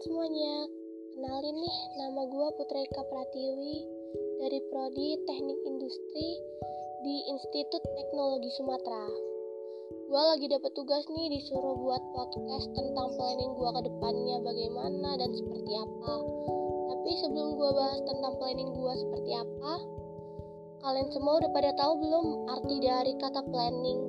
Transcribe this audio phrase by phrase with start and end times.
[0.00, 0.64] semuanya,
[1.12, 3.84] kenalin nih nama gue Putra Ika Pratiwi
[4.40, 6.28] dari Prodi Teknik Industri
[7.04, 9.06] di Institut Teknologi Sumatera.
[10.08, 15.30] Gue lagi dapet tugas nih disuruh buat podcast tentang planning gue ke depannya bagaimana dan
[15.36, 16.14] seperti apa.
[16.88, 19.74] Tapi sebelum gue bahas tentang planning gue seperti apa,
[20.80, 22.26] kalian semua udah pada tahu belum
[22.56, 24.00] arti dari kata planning?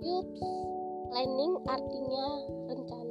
[0.00, 0.42] Yups,
[1.12, 2.26] planning artinya
[2.72, 3.07] rencana.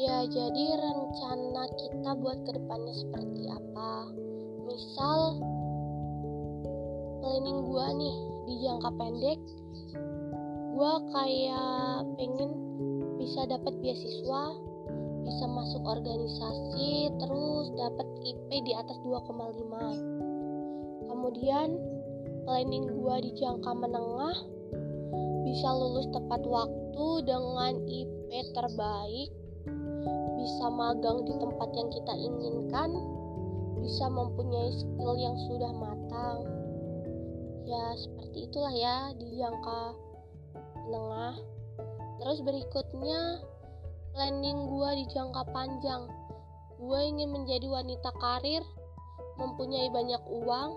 [0.00, 4.08] Ya, jadi rencana kita buat ke depannya seperti apa?
[4.64, 5.36] Misal,
[7.20, 8.16] planning gua nih
[8.48, 9.36] di jangka pendek,
[10.72, 12.48] gua kayak pengen
[13.20, 14.56] bisa dapat beasiswa,
[15.20, 21.12] bisa masuk organisasi, terus dapat IP di atas 2,5.
[21.12, 21.76] Kemudian,
[22.48, 24.48] planning gua di jangka menengah
[25.44, 29.36] bisa lulus tepat waktu dengan IP terbaik
[30.40, 32.90] bisa magang di tempat yang kita inginkan,
[33.80, 36.38] bisa mempunyai skill yang sudah matang.
[37.68, 39.80] Ya, seperti itulah ya di jangka
[40.88, 41.36] menengah.
[42.20, 43.20] Terus berikutnya,
[44.12, 46.08] planning gue di jangka panjang.
[46.80, 48.64] Gue ingin menjadi wanita karir,
[49.36, 50.70] mempunyai banyak uang,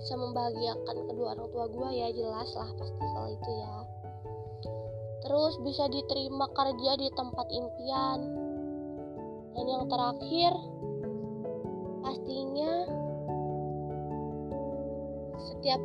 [0.00, 3.74] bisa membahagiakan kedua orang tua gue ya jelas lah pasti kalau itu ya.
[5.20, 8.39] Terus bisa diterima kerja di tempat impian,
[9.60, 10.56] dan yang terakhir,
[12.00, 12.72] pastinya
[15.36, 15.76] setiap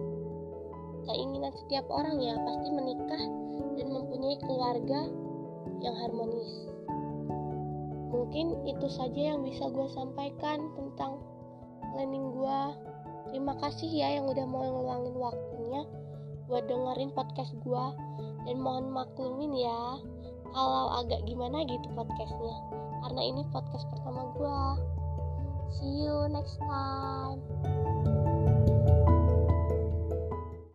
[1.03, 3.23] keinginan setiap orang ya pasti menikah
[3.75, 5.11] dan mempunyai keluarga
[5.83, 6.71] yang harmonis.
[8.15, 11.19] Mungkin itu saja yang bisa gue sampaikan tentang
[11.91, 12.59] planning gue.
[13.35, 15.83] Terima kasih ya yang udah mau ngeluangin waktunya
[16.47, 17.85] buat dengerin podcast gue
[18.47, 19.99] dan mohon maklumin ya
[20.55, 22.55] kalau agak gimana gitu podcastnya
[23.15, 24.59] karena ini podcast pertama gue.
[25.79, 27.39] See you next time.